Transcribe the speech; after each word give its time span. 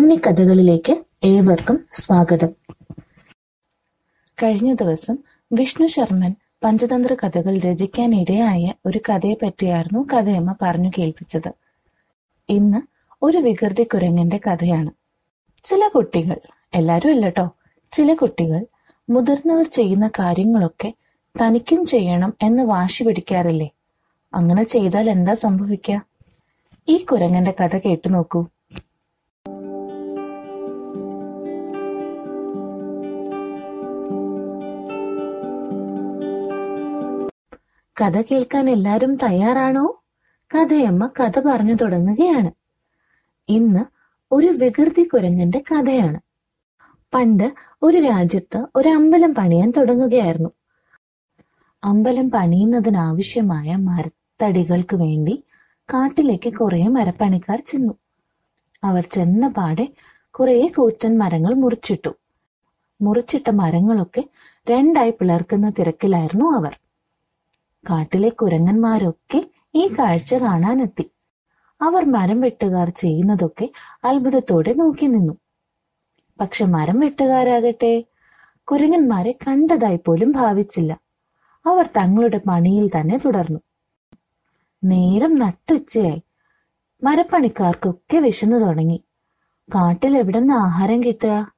ഉണ്ണിക്കഥകളിലേക്ക് 0.00 1.04
ഏവർക്കും 1.24 1.84
സ്വാഗതം. 1.92 2.48
കഴിഞ്ഞ 4.42 4.74
ദിവസം 4.74 5.18
വിഷ്ണു 5.52 5.86
ശർമ്മൻ 5.86 6.34
പഞ്ചതന്ത്ര 6.64 7.14
കഥകൾ 7.14 7.58
രചിക്കാൻ 7.58 8.20
ഇടയായ 8.20 8.74
ഒരു 8.86 9.00
കഥയെ 9.08 9.34
പറ്റിയായിരുന്നു 9.34 10.06
കഥയമ്മ 10.12 10.54
പറഞ്ഞു 10.62 10.90
കേൾപ്പിച്ചത്. 10.98 11.52
ഇന്ന് 12.48 12.78
ഒരു 13.22 13.38
വികൃതി 13.38 13.82
കുരങ്ങന്റെ 13.82 14.40
കഥയാണ്. 14.46 14.90
ചില 15.64 15.88
കുട്ടികൾ 15.94 16.36
എല്ലാരും 16.74 17.10
അല്ലട്ടോ 17.10 17.50
ചില 17.92 18.14
കുട്ടികൾ 18.14 18.66
മുതിർന്നവർ 19.10 19.64
ചെയ്യുന്ന 19.64 20.08
കാര്യങ്ങളൊക്കെ 20.08 20.94
തനിക്കും 21.42 21.86
ചെയ്യണം 21.86 22.34
എന്ന് 22.42 22.62
വാശി 22.62 23.02
പിടിക്കാറില്ലേ? 23.02 23.70
അങ്ങനെ 24.34 24.62
ചെയ്താൽ 24.62 25.10
എന്താ 25.10 25.32
സംഭവിക്കുക? 25.32 26.06
ഈ 26.88 26.96
കുരങ്ങന്റെ 26.96 27.54
കഥ 27.60 27.78
കേട്ടു 27.78 28.08
നോക്കൂ. 28.08 28.46
കഥ 38.00 38.22
കേൾക്കാൻ 38.22 38.70
എല്ലാരും 38.70 39.16
തയ്യാറാണോ? 39.16 40.02
കഥയമ്മ 40.54 41.10
കഥ 41.20 41.40
പറഞ്ഞു 41.40 41.74
തുടങ്ങുകയാണ്. 41.74 42.50
ഇന്ന് 43.48 43.80
ഒരു 44.32 44.46
വികൃതി 44.46 45.02
കുരങ്ങന്റെ 45.02 45.58
കഥയാണ്. 45.58 46.20
പണ്ട് 47.14 47.52
ഒരു 47.82 47.98
രാജ്യത്ത് 47.98 48.66
ഒരു 48.76 48.88
അമ്പലം 48.88 49.34
പണിയാൻ 49.34 49.72
തുടങ്ങുകയായിരുന്നു. 49.76 50.50
അമ്പലം 51.84 52.30
പണിയുന്നതിനാവശ്യമായ 52.30 53.76
മരത്തടികൾക്ക് 53.76 54.96
വേണ്ടി 54.96 55.44
കാട്ടിലേക്ക് 55.94 56.52
കുറേ 56.52 56.86
മരപ്പണിക്കാർ 56.86 57.62
ചെന്നു. 57.66 57.94
അവർ 58.84 59.04
ചെന്ന 59.10 59.48
പാടെ 59.48 59.88
കുറേ 60.30 60.66
കൂറ്റൻ 60.66 61.18
മരങ്ങൾ 61.18 61.54
മുറിച്ചിട്ടു. 61.54 62.10
മുറിച്ചിട്ട 63.02 63.50
മരങ്ങളൊക്കെ 63.50 64.24
രണ്ടായി 64.70 65.10
പിളർക്കുന്ന 65.10 65.70
തിരക്കിലായിരുന്നു 65.70 66.44
അവർ. 66.44 66.79
കാട്ടിലെ 67.90 68.28
കുരങ്ങന്മാരൊക്കെ 68.28 69.50
ഈ 69.74 69.88
കാഴ്ച 69.88 70.34
കാണാനെത്തി. 70.34 71.10
അവർ 71.82 72.04
മരം 72.04 72.40
വെട്ടുകാർ 72.40 72.90
ചെയ്യുന്നതൊക്കെ 72.90 73.70
അത്ഭുതത്തോടെ 74.04 74.72
നോക്കി 74.72 75.06
നിന്നു. 75.06 75.32
പക്ഷെ 76.40 76.64
മരം 76.64 77.00
വെട്ടുകാരാകട്ടെ? 77.00 78.04
കുരങ്ങന്മാരെ 78.64 79.32
കണ്ടതായി 79.32 80.00
പോലും 80.06 80.32
ഭാവിച്ചില്ല. 80.32 81.00
അവർ 81.66 81.86
തങ്ങളുടെ 81.86 82.40
പണിയിൽ 82.48 82.88
തന്നെ 82.88 83.16
തുടർന്നു. 83.24 83.60
നേരം 84.84 85.38
നട്ടുച്ചയായി. 85.38 86.22
മരപ്പണിക്കാർക്കൊക്കെ 87.04 88.18
വിശന്നു 88.18 88.56
തുടങ്ങി. 88.56 89.04
കാട്ടിൽ 89.74 90.18
എവിടുന്ന് 90.18 90.54
ആഹാരം 90.54 91.02
കിട്ടുക? 91.02 91.52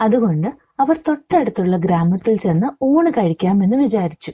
അതുകൊണ്ട് 0.00 0.48
അവർ 0.80 1.00
തൊട്ടടുത്തുള്ള 1.08 1.76
ഗ്രാമത്തിൽ 1.76 2.36
ചെന്ന് 2.36 2.84
ഊണ് 2.84 3.10
കഴിക്കാമെന്ന് 3.10 3.76
വിചാരിച്ചു. 3.76 4.32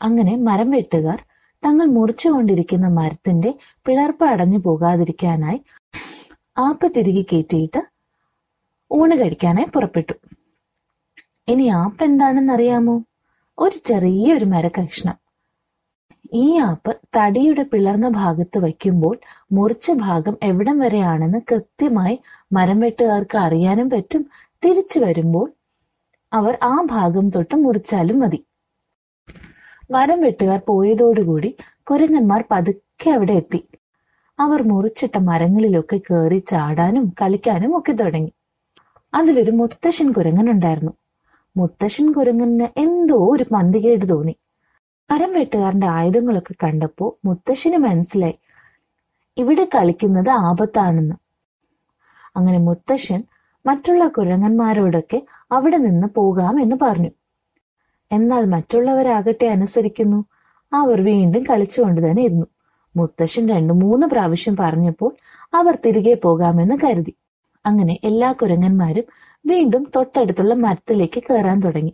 അങ്ങനെ 0.00 0.34
മരം 0.48 0.68
വെട്ടുകാർ 0.70 1.18
തങ്ങൾ 1.62 1.86
മുറിച്ചുകൊണ്ടിരിക്കുന്ന 1.96 2.88
മരത്തിന്റെ 2.98 3.50
പിളർപ്പ് 3.86 4.24
അടഞ്ഞു 4.32 4.58
പോകാതിരിക്കാനായി 4.58 5.60
ആപ്പ് 6.56 6.86
തിരികെ 6.96 7.22
കയറ്റിയിട്ട് 7.22 7.80
ഊണ് 8.90 9.14
കഴിക്കാനായി 9.20 9.68
പുറപ്പെട്ടു. 9.74 10.14
ഇനി 11.48 11.66
ആപ്പ് 11.82 12.02
എന്താണെന്ന് 12.04 12.52
അറിയാമോ 12.52 12.94
ഒരു 13.58 13.76
ചെറിയൊരു 13.88 14.46
മരകഷ്ണം 14.54 15.16
ഈ 16.34 16.46
ആപ്പ് 16.68 16.92
തടിയുടെ 17.16 17.64
പിളർന്ന 17.72 18.08
ഭാഗത്ത് 18.20 18.58
വയ്ക്കുമ്പോൾ 18.64 19.14
മുറിച്ച 19.52 19.90
ഭാഗം 20.06 20.34
എവിടം 20.42 20.76
വരെയാണെന്ന് 20.78 21.40
കൃത്യമായി 21.50 22.16
മരം 22.52 22.78
വെട്ടുകാർക്ക് 22.84 23.38
അറിയാനും 23.46 23.88
പറ്റും. 23.94 24.22
തിരിച്ചു 24.62 24.98
വരുമ്പോൾ 25.04 25.46
അവർ 26.32 26.54
ആ 26.72 26.74
ഭാഗം 26.94 27.26
തൊട്ട് 27.34 27.56
മുറിച്ചാലും 27.64 28.18
മതി. 28.22 28.40
മരം 29.90 30.20
വെട്ടുകാർ 30.20 30.60
പോയതോടുകൂടി 30.68 31.56
കുരങ്ങന്മാർ 31.82 32.44
പതുക്കെ 32.50 33.10
അവിടെ 33.10 33.32
എത്തി. 33.32 33.68
അവർ 34.38 34.62
മുറിച്ചിട്ട 34.62 35.18
മരങ്ങളിലൊക്കെ 35.18 35.96
കയറി 35.96 36.38
ചാടാനും 36.38 37.14
കളിക്കാനും 37.22 37.78
ഒക്കെ 37.78 37.92
തുടങ്ങി. 37.92 38.32
അതിലൊരു 39.14 39.50
മുത്തശ്ശൻ 39.50 40.12
കുരങ്ങൻ 40.12 40.50
ഉണ്ടായിരുന്നു. 40.50 40.92
മുത്തശ്ശൻ 41.56 42.12
കുരങ്ങന് 42.12 42.78
എന്തോ 42.78 43.14
ഒരു 43.14 43.44
പന്തികേട് 43.52 44.08
തോന്നി. 44.08 44.36
മരം 45.10 45.32
വെട്ടുകാരന്റെ 45.32 45.86
ആയുധങ്ങളൊക്കെ 45.86 46.54
കണ്ടപ്പോ 46.64 47.18
മുത്തശ്ശന് 47.24 47.76
മനസ്സിലായി. 47.76 48.38
ഇവിടെ 49.36 49.64
കളിക്കുന്നത് 49.64 50.28
ആപത്താണെന്ന്. 50.30 51.14
അങ്ങനെ 52.36 52.58
മുത്തശ്ശൻ 52.58 53.24
മറ്റുള്ള 53.66 54.06
കുരങ്ങന്മാരോടൊക്കെ 54.06 55.22
അവിടെ 55.52 55.76
നിന്ന് 55.76 56.06
പോകാം 56.06 56.60
എന്ന് 56.60 56.76
പറഞ്ഞു. 56.82 57.10
എന്നാൽ 58.12 58.44
മറ്റുള്ളവരാകട്ടെ 58.44 59.46
അനുസരിക്കുന്നു. 59.46 60.24
അവർ 60.72 61.04
വീണ്ടും 61.04 61.42
കളിച്ചുകൊണ്ട് 61.42 62.10
തന്നെ 62.10 62.22
ഇരുന്നു. 62.22 62.46
മുത്തശ്ശൻ 62.96 63.48
രണ്ടു 63.48 63.72
മൂന്ന് 63.72 64.06
പ്രാവശ്യം 64.06 64.56
പറഞ്ഞപ്പോൾ 64.56 65.16
അവർ 65.54 65.78
തിരികെ 65.86 66.14
പോകാമെന്ന് 66.14 66.74
കരുതി. 66.84 67.14
അങ്ങനെ 67.66 67.98
എല്ലാ 68.04 68.32
കുരങ്ങന്മാരും 68.32 69.04
വീണ്ടും 69.46 69.86
തൊട്ടടുത്തുള്ള 69.96 70.54
മരത്തിലേക്ക് 70.54 71.22
കയറാൻ 71.22 71.60
തുടങ്ങി. 71.60 71.92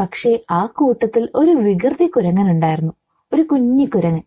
പക്ഷേ 0.00 0.44
ആ 0.50 0.66
കൂട്ടത്തിൽ 0.66 1.28
ഒരു 1.34 1.50
വികൃതി 1.50 2.06
കുരങ്ങൻ 2.06 2.50
ഉണ്ടായിരുന്നു 2.50 2.92
ഒരു 3.32 3.42
കുഞ്ഞി 3.42 3.84
കുരങ്ങൻ. 3.84 4.22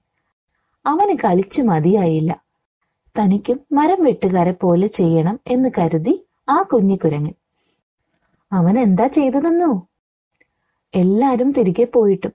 അവന് 0.85 1.17
കളിച്ചു 1.17 1.61
മതിയായില്ല. 1.61 2.43
തനിക്കും 3.19 3.59
മരം 3.71 4.03
വെട്ടുകാരെ 4.03 4.51
പോലെ 4.51 4.87
ചെയ്യണം 4.87 5.39
എന്ന് 5.47 5.69
കരുതി 5.77 6.25
ആ 6.49 6.61
കുഞ്ഞി 6.61 6.95
കുരങ്ങൻ. 6.95 7.33
അവൻ 8.51 8.79
എന്താ 8.79 9.07
ചെയ്തതെന്നോ? 9.07 9.88
എല്ലാരും 10.93 11.51
തിരികെ 11.51 11.83
പോയിട്ടും. 11.83 12.31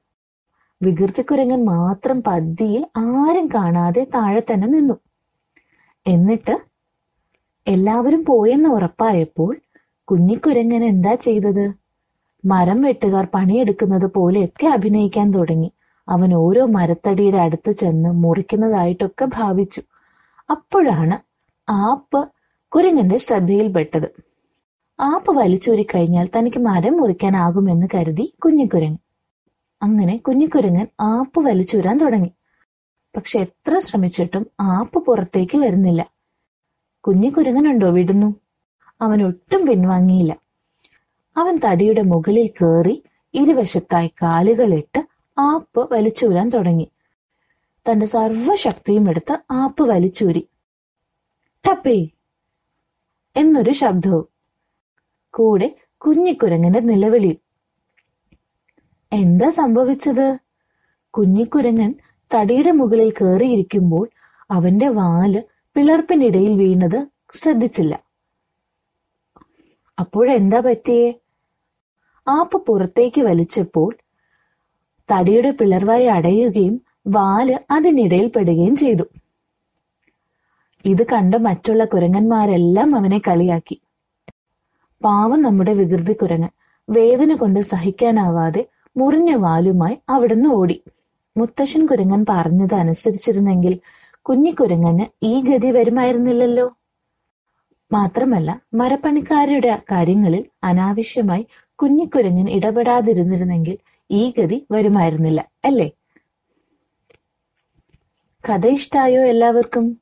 വികൃതിക്കുരങ്ങൻ 0.83 1.65
മാത്രം 1.65 2.23
പതിയെ 2.27 2.81
ആരും 2.97 3.47
കാണാതെ 3.47 4.07
താഴെ 4.15 4.41
തന്നെ 4.41 4.67
നിന്നു. 4.67 4.95
എന്നിട്ട് 6.07 6.55
എല്ലാവരും 7.67 8.25
പോയെന്ന് 8.25 8.69
ഉറപ്പായപ്പോൾ 8.69 9.61
കുഞ്ഞിക്കുരങ്ങൻ 10.09 10.85
എന്താ 10.85 11.15
ചെയ്തത്? 11.15 11.75
മരം 12.45 12.83
വെട്ടുകാർ 12.83 13.29
പണിയെടുക്കുന്നത് 13.35 14.07
പോലെയൊക്കെ 14.07 14.67
അഭിനയിക്കാൻ 14.67 15.31
തുടങ്ങി. 15.31 15.73
അവൻ 16.09 16.35
ഓരോ 16.35 16.67
മരത്തടിയുടെ 16.67 17.39
അടുത്ത് 17.39 17.71
ചെന്ന് 17.71 18.09
മുറിക്കുന്നതായിട്ടൊക്കെ 18.09 19.25
ഭാവിച്ചു. 19.25 19.83
അപ്പോഴാണ് 20.51 21.17
ആപ്പ് 21.71 22.29
കുരങ്ങന്റെ 22.73 23.17
ശ്രദ്ധയിൽപ്പെട്ടത്. 23.17 24.09
ആപ്പ് 24.99 25.37
വലിച്ചൂരി 25.37 25.83
കഴിഞ്ഞാൽ 25.83 26.29
തനിക്ക് 26.37 26.59
മരം 26.59 26.97
മുറിക്കാനാകുമെന്ന് 26.97 27.87
കരുതി 27.95 28.35
കുഞ്ഞിക്കുരങ്ങൻ 28.45 28.99
അങ്ങനെ 29.83 30.17
കുഞ്ഞിക്കുരങ്ങൻ 30.17 30.87
ആപ്പ് 31.01 31.41
വലിച്ചൂരാൻ 31.41 31.99
തുടങ്ങി. 31.99 32.31
പക്ഷെ 33.17 33.39
എത്ര 33.39 33.79
ശ്രമിച്ചിട്ടും 33.79 34.51
ആപ്പ് 34.61 34.99
പുറത്തേക്ക് 34.99 35.59
വരുന്നില്ല. 35.59 36.13
കുഞ്ഞിക്കുരങ്ങനുണ്ടോ 37.01 37.91
വിടുന്നു? 37.91 38.35
അവൻ 39.01 39.23
ഒട്ടും 39.23 39.67
പിൻവാങ്ങിയില്ല. 39.67 40.39
അവൻ 41.37 41.61
തടിയുടെ 41.65 42.03
മുകളിൽ 42.03 42.47
കയറി 42.49 43.03
ഇരുവശത്തായി 43.35 44.09
കാലുകളിട്ട് 44.23 45.07
ആപ്പ് 45.39 45.95
വലിച്ചൂരാൻ 45.95 46.51
തുടങ്ങി. 46.51 46.91
തന്റെ 47.87 48.07
സർവശക്തിയും 48.07 49.11
എടുത്ത് 49.11 49.39
ആപ്പ് 49.51 49.83
വലിച്ചൂരി. 49.83 50.49
ടപ്പേ! 51.65 52.09
എന്നൊരു 53.37 53.71
ശബ്ദവും 53.71 54.34
കൂടെ 55.35 55.77
കുഞ്ഞിക്കുരങ്ങന്റെ 55.97 56.81
നിലവിളി. 56.81 57.39
എന്താ 59.13 59.51
സംഭവിച്ചത്? 59.51 60.39
കുഞ്ഞിക്കുരങ്ങൻ 61.11 61.95
തടിയുടെ 62.35 62.71
മുകളിൽ 62.71 63.11
കയറിയിരിക്കുമ്പോൾ 63.11 64.09
അവന്റെ 64.51 64.89
വാൽ 64.89 65.43
പിളർപ്പിനിടയിൽ 65.75 66.57
വീണത് 66.57 67.07
ശ്രദ്ധിച്ചില്ല. 67.33 67.95
അപ്പോഴെന്താ 69.99 70.61
പറ്റിയേ? 70.61 71.15
ആപ്പ് 72.29 72.67
പുറത്തേക്ക് 72.67 73.21
വലിച്ചപ്പോൾ 73.21 73.97
തടിയുടെ 75.13 75.51
പിളർവായി 75.51 76.05
അടയുകയും 76.05 76.83
വാൽ 77.07 77.61
അതിനിടയിൽ 77.71 78.29
പെടുകയും 78.29 78.77
ചെയ്തു. 78.77 79.05
ഇത് 80.85 81.07
കണ്ട 81.07 81.35
മറ്റുള്ള 81.35 81.85
കുരങ്ങന്മാരെല്ലാം 81.85 82.97
അവനെ 82.97 83.19
കളിയാക്കി. 83.19 83.81
പാവം 85.03 85.43
നമ്മുടെ 85.43 85.73
വികൃതി 85.73 86.13
കുരങ്ങ് 86.13 86.49
വേദന 86.89 87.35
കൊണ്ട് 87.35 87.61
സഹിക്കാനാവാതെ 87.61 88.67
മുറിഞ്ഞ 88.97 89.35
വാലുമായി 89.35 89.97
അവിടുന്ന് 90.09 90.49
ഓടി. 90.49 90.83
മുത്തശ്ശൻ 91.37 91.87
കുരങ്ങൻ 91.87 92.27
പറഞ്ഞത് 92.29 92.75
അനുസരിച്ചിരുന്നെങ്കിൽ 92.75 93.79
കുഞ്ഞിക്കുരങ്ങന് 94.23 95.05
ഈ 95.23 95.43
ഗതി 95.43 95.71
വരുമായിരുന്നില്ലല്ലോ. 95.71 96.71
മാത്രമല്ല 97.93 98.61
മരപ്പണിക്കാരുടെ 98.75 99.83
കാര്യങ്ങളിൽ 99.93 100.45
അനാവശ്യമായി 100.65 101.47
കുഞ്ഞിക്കുരങ്ങൻ 101.75 102.51
ഇടപെടാതിരുന്നിരുന്നെങ്കിൽ 102.51 103.79
ഈ 104.11 104.35
ഗതി 104.39 104.67
വരുമായിരുന്നില്ല 104.71 105.49
അല്ലേ? 105.65 105.91
കഥ 108.45 108.67
ഇഷ്ടായോ 108.67 109.25
എല്ലാവർക്കും? 109.25 110.01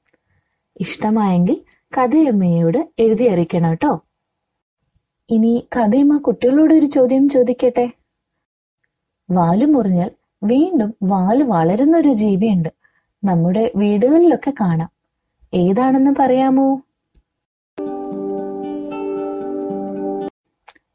ഇഷ്ടമായെങ്കിൽ 0.81 1.57
കഥയമ്മയോട് 1.93 2.93
എഴുതി 2.99 3.25
അറിയിക്കണം 3.25 3.71
കേട്ടോ. 3.71 3.93
ഇനി 5.33 5.69
കഥയമ്മ 5.77 6.19
കുട്ടികളോട് 6.19 6.75
ഒരു 6.75 6.87
ചോദ്യം 6.87 7.29
ചോദിക്കട്ടെ? 7.29 7.93
വാൽ 9.31 9.65
മുറിഞ്ഞാൽ 9.65 10.11
വീണ്ടും 10.45 10.95
വാൽ 11.03 11.43
വളരുന്ന 11.43 11.97
ഒരു 11.97 12.13
ജീവിയുണ്ട്. 12.13 12.69
നമ്മുടെ 13.25 13.73
വീടുകളിലൊക്കെ 13.77 14.53
കാണാം. 14.61 14.91
ഏതാണെന്ന് 15.55 16.11
പറയാമോ? 16.19 16.83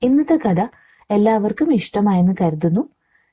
ഇന്നത്തെ 0.02 0.40
കഥ 0.46 0.68
എല്ലാവർക്കും 1.12 1.74
ഇഷ്ടമായെന്ന് 1.74 2.34
കരുതുന്നു. 2.42 2.90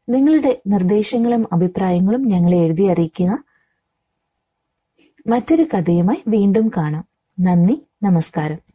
നിങ്ങളുടെ 0.08 0.62
നിർദ്ദേശങ്ങളും 0.66 1.48
അഭിപ്രായങ്ങളും 1.52 2.22
ഞങ്ങളെ 2.22 2.56
എഴുതി 2.56 2.82
അറിയിക്കുക. 2.82 3.44
മറ്റൊരു 5.26 5.62
കഥയുമായി 5.62 6.22
വീണ്ടും 6.28 6.70
കാണാം. 6.76 7.04
നന്ദി 7.40 7.82
നമസ്കാരം. 8.02 8.73